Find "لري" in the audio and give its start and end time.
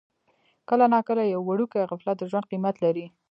2.85-3.05